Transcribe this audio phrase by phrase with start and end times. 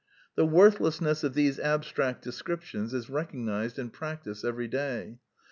[0.35, 5.19] The worthlessness of these abstract descriptions is recognized in practice every day.